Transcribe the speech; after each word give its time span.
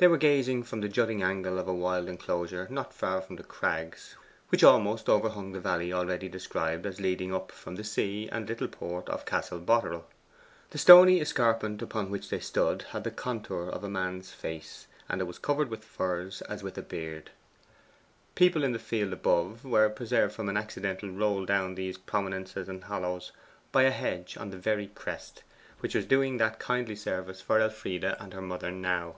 They 0.00 0.06
were 0.06 0.16
gazing 0.16 0.62
from 0.62 0.80
the 0.80 0.88
jutting 0.88 1.24
angle 1.24 1.58
of 1.58 1.66
a 1.66 1.74
wild 1.74 2.08
enclosure 2.08 2.68
not 2.70 2.94
far 2.94 3.20
from 3.20 3.34
The 3.34 3.42
Crags, 3.42 4.14
which 4.48 4.62
almost 4.62 5.08
overhung 5.08 5.50
the 5.50 5.58
valley 5.58 5.92
already 5.92 6.28
described 6.28 6.86
as 6.86 7.00
leading 7.00 7.34
up 7.34 7.50
from 7.50 7.74
the 7.74 7.82
sea 7.82 8.28
and 8.30 8.48
little 8.48 8.68
port 8.68 9.08
of 9.08 9.26
Castle 9.26 9.58
Boterel. 9.58 10.04
The 10.70 10.78
stony 10.78 11.20
escarpment 11.20 11.82
upon 11.82 12.10
which 12.12 12.30
they 12.30 12.38
stood 12.38 12.82
had 12.82 13.02
the 13.02 13.10
contour 13.10 13.68
of 13.68 13.82
a 13.82 13.88
man's 13.88 14.30
face, 14.30 14.86
and 15.08 15.20
it 15.20 15.24
was 15.24 15.40
covered 15.40 15.68
with 15.68 15.82
furze 15.84 16.42
as 16.42 16.62
with 16.62 16.78
a 16.78 16.82
beard. 16.82 17.32
People 18.36 18.62
in 18.62 18.70
the 18.70 18.78
field 18.78 19.12
above 19.12 19.64
were 19.64 19.88
preserved 19.90 20.32
from 20.32 20.48
an 20.48 20.56
accidental 20.56 21.10
roll 21.10 21.44
down 21.44 21.74
these 21.74 21.98
prominences 21.98 22.68
and 22.68 22.84
hollows 22.84 23.32
by 23.72 23.82
a 23.82 23.90
hedge 23.90 24.36
on 24.36 24.50
the 24.50 24.58
very 24.58 24.86
crest, 24.86 25.42
which 25.80 25.96
was 25.96 26.06
doing 26.06 26.36
that 26.36 26.60
kindly 26.60 26.94
service 26.94 27.40
for 27.40 27.58
Elfride 27.58 28.04
and 28.04 28.32
her 28.32 28.40
mother 28.40 28.70
now. 28.70 29.16